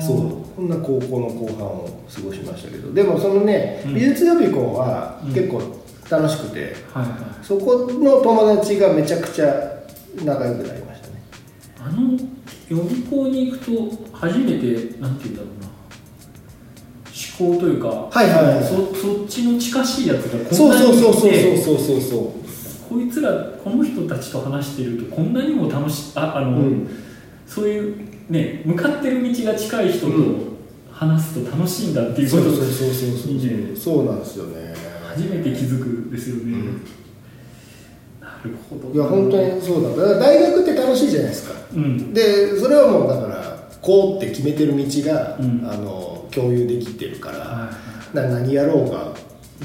[0.00, 2.92] そうそんな高校の後半を過ごしましたけど。
[2.92, 3.94] でもそのね、うん。
[3.94, 5.62] 美術予備校はうん結構
[6.10, 7.08] 楽しくて、はいは
[7.42, 7.44] い。
[7.44, 9.80] そこの友達がめちゃくちゃ
[10.24, 11.22] 仲良くなりましたね。
[11.78, 12.12] あの
[12.68, 13.72] 予備校に行くと
[14.12, 15.70] 初めてなんて言うんだろうな。
[17.40, 18.64] 思考というかはいはいはい。
[18.64, 22.49] そそっちの近しいやつがこんそうなにいてそうそうそうそうそうそう
[22.90, 23.30] こいつら
[23.62, 26.88] この人たちと話してるとこんなにも楽しああの、うん。
[27.46, 27.96] そういう
[28.28, 30.50] ね向かってる道が近い人とうん。
[30.90, 33.96] 話すと楽しいんだっていうことそうそうそうそうそう。
[33.96, 34.74] そうなんですよね。
[35.08, 36.74] 初めて気づくですよね、ん。
[38.20, 41.54] なるほどいや本当にそうだだから大学って楽しいじゃないですか。
[41.74, 42.12] うん。
[42.12, 45.66] でそれはもうだからこうって決めてる道が、うん。
[45.66, 47.70] あの共有できてるから、は
[48.12, 49.14] な何やろうが、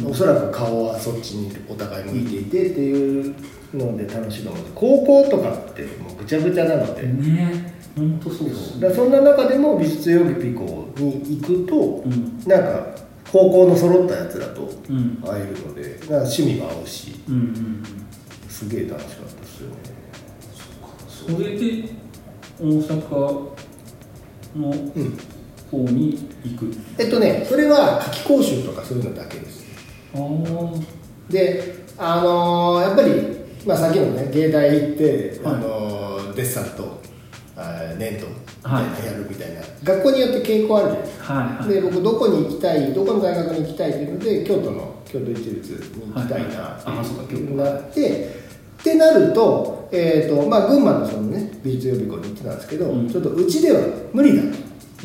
[0.04, 3.36] おそらく顔はそっちにお互い向いていてっていう
[3.74, 4.76] ので楽しいと思うんです。
[4.76, 7.74] 高校とかってもうぐちゃぐちゃなので、いね。
[7.96, 8.50] 本当そう。
[8.50, 12.40] ですだそんな中でも美術予備校に行くと、うん。
[12.46, 12.88] なんか
[13.32, 15.22] 高校の揃ったやつらとうん。
[15.26, 17.16] 会えるのでなんか趣味も合うし。
[17.30, 17.84] うんうんうん。
[18.50, 19.76] すげえ楽しかったですよね。
[21.10, 21.90] それで
[22.60, 23.50] 大阪
[24.58, 25.18] のうん。
[25.72, 26.72] 方に行く。
[27.00, 29.65] えっとねそれは夏期講習とかそういうのだけです
[31.30, 33.12] であのーやっぱり、
[33.66, 35.56] まあ、さっきのね芸大行って、はい。
[35.56, 37.02] あのーデッサンと
[37.98, 38.26] 粘土
[39.06, 41.34] やるみたいな、学校によって傾向あるじゃないですか。
[41.34, 41.74] はいはい。
[41.76, 45.50] で僕どこに行きたいどこの大学に行きたいっていうので京都の京都一律
[45.96, 46.96] に行きたいなってはい。
[46.96, 47.54] はいあそうか京都。
[47.56, 48.46] なって
[48.80, 53.10] ってなると,、えーとまあ、群馬のその、ね、美術予備校に行ってたんですけど、うん。
[53.10, 53.80] ちょっとうちでは
[54.14, 54.48] 無理だと,、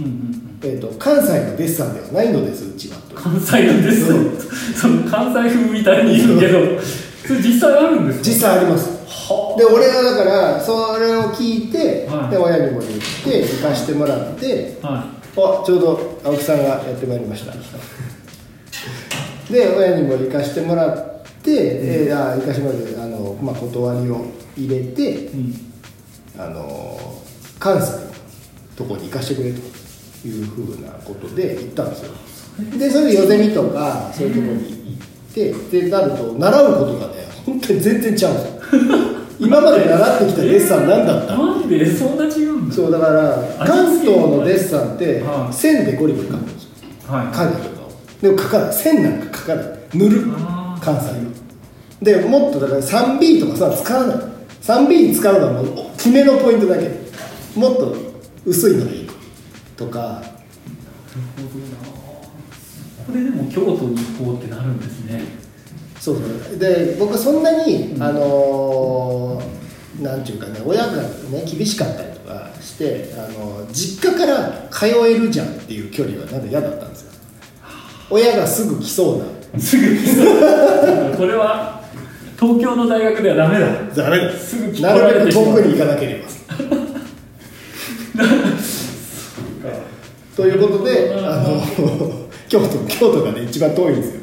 [0.01, 0.15] うんうんう
[0.47, 2.97] んえー、と関西のデッサンではないのですうちは。
[3.09, 4.07] と関西なんです
[4.81, 6.59] その関西風みたいに言うけど
[7.27, 8.25] それ実際あるんですか？
[8.25, 8.89] 実際あります。
[9.07, 12.31] はで俺はだからそれを聞いて、はい。
[12.31, 12.93] で親にも言っ
[13.25, 17.53] て行かしてもらってあはあちょうど青木さんがやってまいりました。
[19.53, 25.55] で親にも行かしてもらって、えーあ行かしてもらってあの、まあ、断りを入れてい、うん。
[26.39, 26.99] あの
[27.59, 27.99] 関西の
[28.77, 29.61] とこに行かしてくれと
[30.29, 32.13] いうふうなことで行ったんですよ。
[32.79, 38.51] でそれでよゼミとかそういうとこに行ってでなると習うことがね本当に全然ちゃうんですよ。
[39.41, 42.75] 今まで習ってきたデッサン何だったなんでそんな違うんだ。
[42.75, 45.55] そうだから関東のデッサンってはい。
[45.55, 46.71] 線でゴリゴリ描くんですよ。
[47.09, 47.27] はい。
[47.35, 48.73] 影とかをでも描かない。
[48.75, 49.67] 線なんか描かない。
[49.95, 50.27] 塗る。
[50.81, 51.15] 関西は
[52.03, 54.17] でもっとだから 3B とかさ使わない。
[54.63, 56.91] 3B 使うのはもう決めのポイントだけ。
[57.57, 57.97] もっと
[58.45, 59.00] 薄いのがいい
[59.81, 59.99] とか。
[59.99, 60.25] なる
[61.53, 62.01] ほどな。
[63.07, 65.23] これでも京都に行こうってなるんですね。
[65.99, 66.59] そうそう。
[66.59, 69.61] で僕はそんなに、あのー
[70.03, 77.13] なんていうかね親がね厳しかったりとかして、あのー実家から通えるじゃんっていう距離はなんか嫌だったんですよ。
[78.11, 79.19] 親がすぐ来そう
[79.55, 79.61] な。
[79.61, 81.17] すぐ来そう。
[81.17, 81.83] これは
[82.39, 83.67] 東京の大学ではダメだ。
[83.95, 84.33] ダメだ。
[84.37, 86.29] すぐ来なるべく遠くに行かなければ
[90.37, 91.61] ということであの
[92.49, 94.21] 京都京都がね一番遠いんですよ。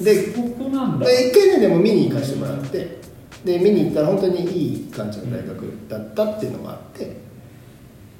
[0.00, 1.06] でここなんだ。
[1.06, 2.98] で一回ねでも見に行かせてもらって
[3.44, 7.16] で見に行ったら本当にいい感じの大学だったっていうのがあって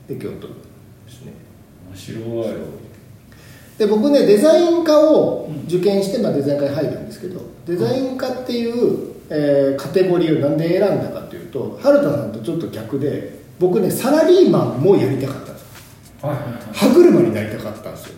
[0.09, 0.55] で京都で
[1.09, 1.33] すね。
[1.91, 2.83] 面白い。
[3.79, 15.52] で僕ねデザイン科を受験して、まあ、デザイン科に入るんですけどデザイン科っていう、えーカテゴリーをなんで選んだかというと春田さんとちょっと逆で僕ねサラリーマンもやりたかった
[16.23, 18.15] 歯車になりたかったんですよ。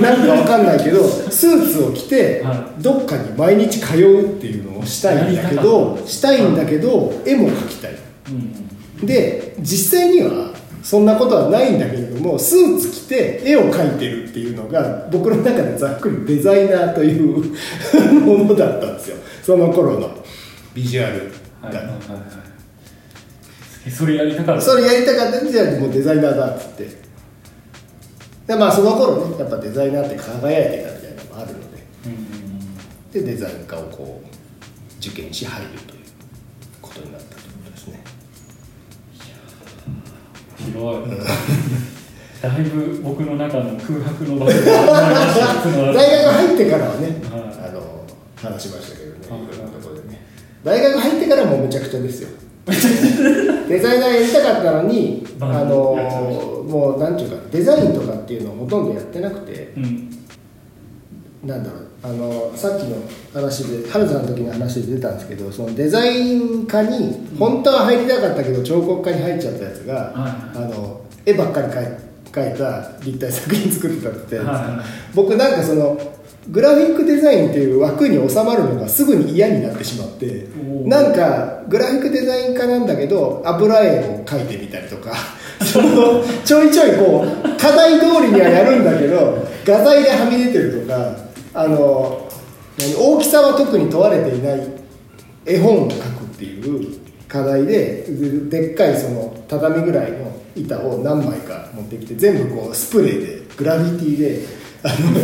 [0.00, 7.92] なんかわかんないけどスーツを着てはどっかに毎日通うっていうのをしたいんだけどしたいんだけど絵も描きたい。
[8.30, 8.66] うん
[9.04, 17.52] で実際にはそんなことはないんだけれどもスーツ着て絵を描いてるっていうのが僕の中でざっくりデザイナーという
[18.24, 19.16] ものだったんですよ。
[19.42, 20.10] その頃の。
[20.74, 22.22] ビジュアルが、はいはいはいはい。
[23.86, 24.62] えそれやりたかった。
[24.62, 27.05] それやりたかったじゃあもうデザイナーだっつって
[28.46, 31.76] でまあその頃ねやっぱデザイナーって輝いてたみたいなのもあるので。
[33.12, 36.02] でデザイン科をこう受験し入るという
[36.82, 38.04] ことになったということですね。
[40.58, 41.10] 広い
[42.42, 47.68] だいぶ僕の中の空白の場所が大学入ってからはね、はい。
[47.68, 48.04] あの
[48.36, 49.30] 話しましたけどねい。
[49.30, 50.20] はいろんなところでね。
[50.62, 52.28] 大学入ってからもうめちゃくちゃですよ
[53.68, 60.10] デザイナーやりたかったのにあのもうなんていうかデザインとかっていうのをほとんどやってなくてうん。
[61.44, 62.96] なんだろうあのさっきの
[63.32, 70.10] 話で春さんの時の話で出たんですけどそのデザイン科に本当は入りたかったけど彫刻科に入っちゃったやつが、は
[70.54, 71.96] いあの絵ばっかり描い
[72.30, 75.14] 描いた立体作品作ってたってはい。
[75.14, 75.98] 僕なんかその
[76.48, 80.46] グラフィックデザインっていう枠に収まるのがすぐに嫌になってしまって
[80.84, 85.12] なんかグラフィックデザイン科なんだけど油絵を描いてみたりとか
[85.64, 91.16] そのちょいちょいこう課題通りにはやるんだけど画材ではみ出てるとか
[91.54, 92.28] あの
[92.78, 94.60] 何大きさは特に問われていない
[95.46, 98.04] 絵本を描くっていう課題で
[98.50, 104.42] ででっかいその畳ぐらいの板を何枚か持ってきて全部こうスプレーでグラフィティで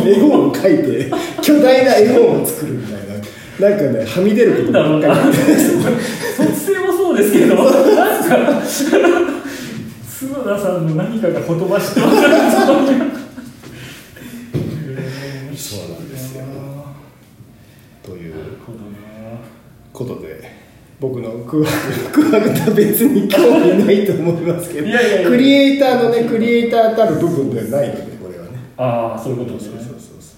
[0.05, 3.13] 絵本を描いて巨大な絵本を作るみたいな。
[3.59, 5.33] なんかねはみ出ることばっかり。
[5.33, 8.61] 卒生もそうですけどなんか
[10.33, 12.15] 角田さんの何かがほとばしってます
[15.75, 16.43] そうなんですよ。
[18.03, 18.33] という
[19.93, 20.51] ことで
[20.99, 24.87] 僕の空白 空白とは別に興味ないと思いますけど
[25.27, 28.12] クリエイターのねクリエイターたる部分ではないので
[28.77, 30.33] ああそういうことですねそうそうそ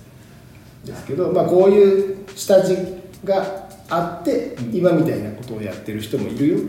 [0.85, 0.87] う。
[0.87, 2.75] ですけどまあこういう下地
[3.23, 4.75] があって、うん。
[4.75, 6.63] 今みたいなことをやってる人もいるよと。
[6.63, 6.67] う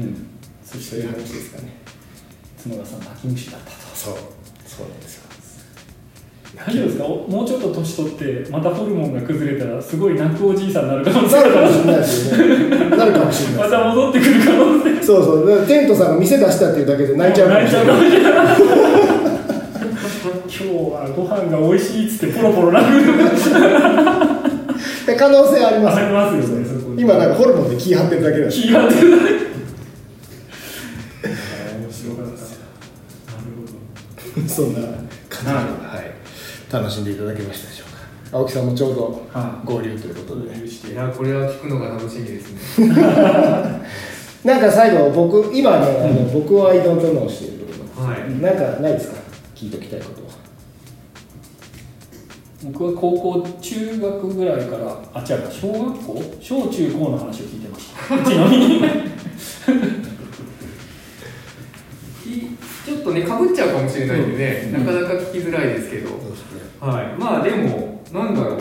[0.00, 0.26] ん。
[0.64, 1.76] そういう話ですかね。
[2.62, 3.76] 角田さん泣き虫だったと。
[3.94, 4.14] そう。
[4.66, 5.16] そうなんです。
[5.16, 5.26] よ
[6.56, 7.04] 大丈夫ですか？
[7.04, 11.42] おもうちょっと年取ってまたホルモンが崩れたらすごい泣くおじいさんになるかもしが。
[11.42, 12.96] れないですよね。
[12.96, 15.02] なるかもしれないまた戻ってくる可能性。
[15.04, 15.66] そうそう。
[15.66, 18.95] テントさんが店出したっていうだけで泣いちゃうかもしれない
[20.58, 22.86] 今日はご飯が美味しいっつってポロポロなる。
[25.06, 25.98] で可能性あります。
[25.98, 26.66] ありますよね
[27.00, 28.62] 今なんかホルモンで気張ってるだけだし。
[28.62, 29.28] 気が出る面
[31.92, 32.32] 白かった。
[32.32, 32.38] な
[34.42, 34.88] るそんな感
[35.40, 35.56] じで、は
[36.02, 36.10] い、
[36.72, 37.92] 楽しんでいただけましたでしょう
[38.32, 38.38] か。
[38.38, 42.88] 青木さんもちょうどは合流ということで、していやこれは聞くのが楽しみですね。
[44.44, 48.20] なんか最後僕今ね、あの僕はアイドントノーしているけどはい。
[48.40, 49.16] なんかないですか？
[49.54, 50.22] 聞いておきたいこと。
[50.22, 50.25] は
[52.62, 56.22] 僕は高校中学ぐらいからあ違うか小学校？
[56.40, 58.18] 小中高の話を聞いてました。
[58.30, 58.80] ちなみに。
[62.86, 66.10] ちょっとねかぶっちゃうかもしれないんでね、なかなか聞きづらいですけど、
[66.80, 67.06] はい。
[67.20, 68.58] まあでもなんだろう。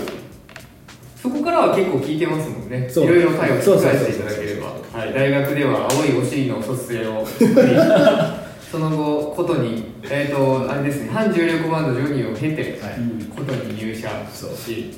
[1.22, 2.90] そこからは結構聞いてますもんね。
[2.92, 5.00] いろいろ回を聞かせていただければ。
[5.00, 5.14] はい。
[5.14, 7.26] 大学では青いお尻の卒生を。
[8.72, 11.10] その後ことにえっ、とあれですね。
[11.14, 12.96] 反重力バンドジョニーを経て、はい。
[12.98, 14.52] うんことに入社そう。
[14.56, 14.92] し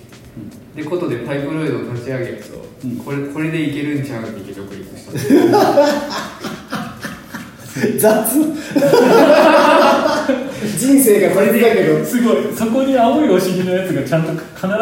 [0.76, 2.58] でことでパイプロイドを立ち上げそう。
[2.86, 5.12] うんこれこれでいけるんちゃうって独立した。
[7.98, 8.28] 雑。
[10.78, 12.04] 人生がこれだけど。
[12.04, 12.38] すごい。
[12.56, 14.42] そこに青いお尻のやつがちゃんと必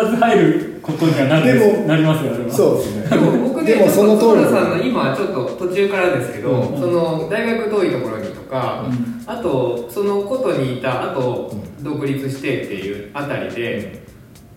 [0.09, 2.51] ず入ることにはなるんでもなりますよあれは。
[2.51, 2.77] そう。
[2.77, 4.43] ですねでも僕ねでもその通り。
[4.45, 6.79] 田さんの今ちょっと途中からですけど、うん。
[6.79, 9.23] その大学遠いところにとか、うん。
[9.25, 14.03] あとそのことにいたあと独立してっていうあたりで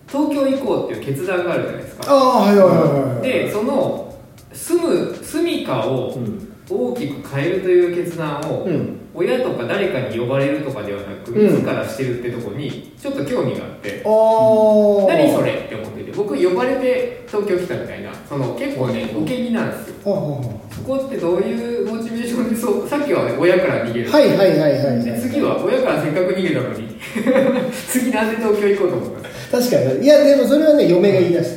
[0.07, 2.03] 東京行こうっていう決断があるじゃないですか。
[2.07, 4.17] ああはいはいはいはいでその
[4.53, 6.45] 住む住みかをうん。
[6.71, 8.99] 大きく変えるという決断を、うん。
[9.15, 11.55] 親とか誰かに呼ばれるとかではなくうん。
[11.55, 20.11] 自らしてるってとこにちょっと興味があって、ああ何それって思ってて僕呼ばれて東京来たみたいなその結構ね受け身なんですよ。
[20.13, 25.03] はあはそこってどういうモチベーションでそうさっきは、ね、親から逃げる、あはいはいはいはいはい。
[25.03, 26.95] で次は親からせっかく逃げたのに。
[27.73, 29.29] 次なんで東京行こうと思ったんで
[29.63, 30.05] す確かに。
[30.05, 31.49] いやでもそれはね嫁が言い出し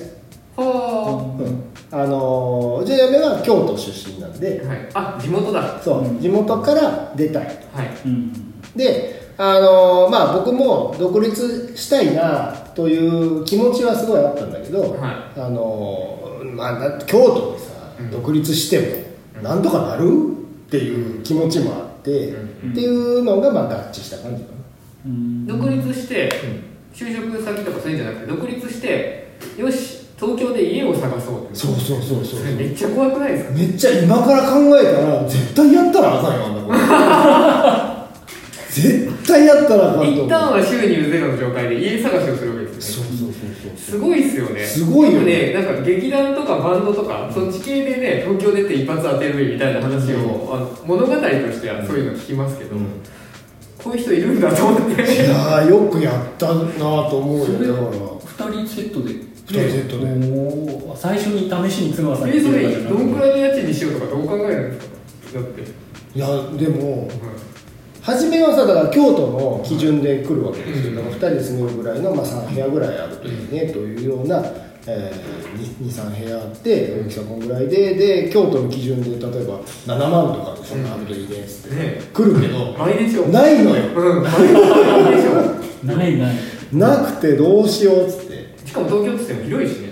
[0.57, 1.65] た、かはうん。
[1.91, 4.63] あのーうちの嫁は京都出身なんで。
[4.65, 5.61] あ、はい、あ地元だ。
[5.61, 6.19] はそう、うん。
[6.19, 7.49] 地元から出たいい。
[8.07, 8.33] うん。
[8.75, 15.41] であのーまあ僕も独立したいなという気持ちはすごいあったんだけど、はい。
[15.41, 18.11] あのーまあな京都でさ、うん。
[18.11, 18.87] 独立しても
[19.39, 19.43] うん。
[19.43, 22.73] なんとかなるっていう気持ちもあって、うん。
[22.73, 24.51] っていうのがまあ合致した感じか
[25.07, 25.47] うん。
[25.47, 26.31] 独立して
[26.95, 33.51] 就職先とかそういうんじゃなくて独立してよし東京で家を探そうってそうそうそうそうめっちゃ怖くないですか？
[33.55, 37.92] めっちゃ今から考えたら絶対やったらあかんよあんなこと
[38.73, 40.25] 絶対やったらあかんと思う。
[40.25, 43.11] 一旦は収入ゼロの状態で家探しをするわけですよね。
[43.11, 43.77] そうそうそうそう。
[43.77, 44.65] すごいっすよね。
[44.65, 45.53] すごいよね。
[45.53, 52.87] ねなんか劇団とかバンドとかそっち系でね東京出て一発当てるみたいな話を、あの物語としてはそういうの聞きますけど、うん。
[53.77, 55.03] こういう人いるんだと思って。
[55.03, 56.65] いやーよくやったな
[57.11, 57.81] と思うよだか
[58.47, 58.51] ら。
[58.51, 59.13] 2人セットで。
[59.13, 60.97] 二人セットで。
[60.97, 64.89] 最初に試しに角川さんえそれ言ってたどんくらいの家賃にしようとかどう考えるんです
[65.35, 65.41] か？
[65.41, 65.63] だって、
[66.15, 67.52] いやでもう
[68.03, 74.43] 初めはさだから京都の基準で来るわけですよ、うんだから2人で住めるぐらいの、まあ、3部屋ぐらいあるといいねというような、
[74.87, 82.73] えー、23部屋あって大きさこんぐらいでで京都の基準で例えば7万とかでそんなあるといいねっつって、ね来るけど
[83.29, 83.85] ないのよ。
[83.95, 84.23] うん。
[85.85, 86.37] ないない
[86.73, 88.33] なくてどうしようっつって。
[88.67, 89.92] しかも東京って言っても広いしね、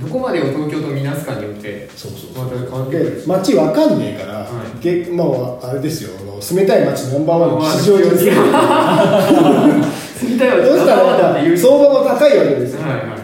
[0.00, 4.46] どこまでを東京とみなすかによってそうそうまた変わってくるで街わかんねえから、は
[4.80, 4.82] い。
[4.82, 8.40] げまああれですよあの住めたい街ナンバーワンの吉祥寺ですよ住
[10.34, 12.82] みたいわそしたらだって言う相場も高いわけですよ。
[12.82, 13.20] はいはい。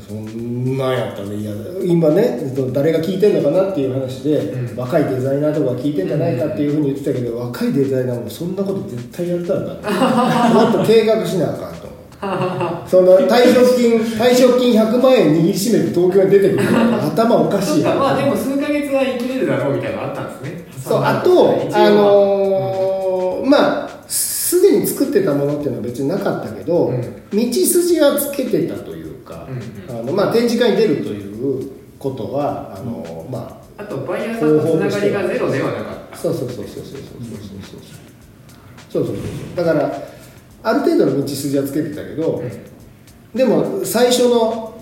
[0.00, 1.52] そんなんやったらいや
[1.84, 2.38] 今ね
[2.72, 4.76] 誰が聞いてんのかなっていう話で、うん。
[4.76, 9.74] 若いデザイナーとか聞いてんじゃないかっていうふうに言ってたけど、若いデザイナーもそんなこと絶対やったんだ
[10.54, 11.74] もっと計画しなあかん
[12.20, 16.62] とその退職金 退職金100万円握りしめて東京に出てくる
[17.14, 20.64] 頭おかしいまあでも数ヶ月は生きれるだろうみたいなのあったんですね。
[20.86, 27.00] そうあとあのーまあすでに作ってたものっていうのは別になかったけど、うん。
[27.00, 29.46] 道筋はつけてたというか、
[29.88, 36.66] うんあのまあ、展示会に出るということはあの、まあとバイヤーさんとつながりがゼロではなかあそうそうそうそう。
[36.66, 37.80] そうそうそうそう。
[38.90, 39.64] そうそうそうそう。
[39.64, 40.02] だから
[40.62, 42.42] ある程度の道筋はつけてたけど、
[43.34, 44.78] でも最初の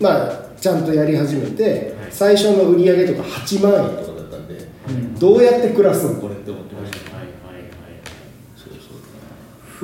[0.00, 2.10] まあちゃんとやり始めて、はい。
[2.10, 5.14] 最初の売り上げとか8万円とかだったんで、うん。
[5.18, 7.16] どうやって暮らすのこれって思ってました。
[7.16, 7.64] はいはい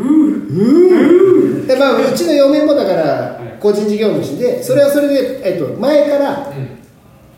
[0.01, 1.67] はい。
[1.67, 2.15] でまあう。
[2.15, 3.59] ちの嫁もだからはい。
[3.61, 6.79] 個人事業主でそれはそれで、えっと、前からうん。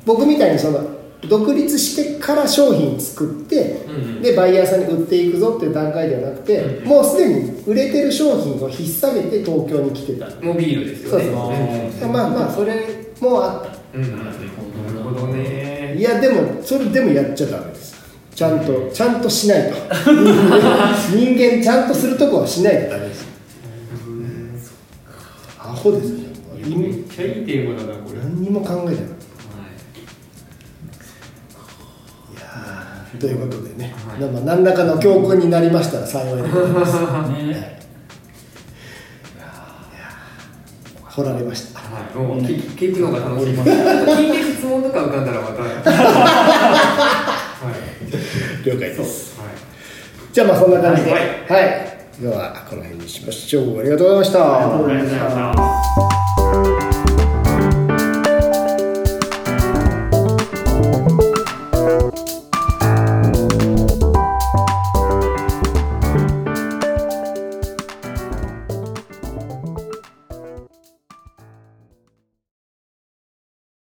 [0.06, 0.91] 僕みたいにその
[1.28, 3.86] 独立してから商品作って、
[4.20, 10.26] でバイヤーさんに売っていくぞっていう段階ではなくて、うんもうすでに売れてる商品を引っ提げて東京に来てた。
[10.44, 11.24] もうビールですよね。
[11.24, 11.34] そう
[12.00, 12.10] そうう。
[12.10, 12.12] ん。
[12.12, 12.86] まあまあそれ
[13.20, 13.98] もあった。
[13.98, 14.18] うんうん。
[14.18, 15.96] なるほどね。
[15.96, 17.92] いやでもそれでもやっちゃダメです。
[18.34, 19.76] ちゃんとちゃんとしないと。
[21.14, 23.26] 人間ちゃんとするとこはしないとダメです。
[25.58, 26.32] アホですね。
[26.76, 28.18] めっちゃいいテーマだなこれ。
[28.18, 29.11] 何にも考えてない
[33.22, 34.20] ということでね、はい。
[34.28, 36.96] まあ何らかの教訓になりましたら幸いでございます。
[37.30, 37.80] ね。
[41.04, 41.78] 掘られました。
[41.78, 42.18] はい。
[42.18, 45.62] もう聞聞くのが楽し聞いて質問とか浮かんだらまた。
[45.62, 45.70] は
[47.70, 48.66] い。
[48.66, 49.38] 了解です。
[49.38, 49.50] はい。
[50.32, 51.10] じゃあまあそんな感じで。
[51.12, 51.22] ははい。
[51.22, 51.28] い、
[52.20, 53.78] 今日はこの辺にしましょう。
[53.78, 54.56] ありがとうございました。
[54.56, 55.16] ありがとうございまし
[56.16, 56.21] た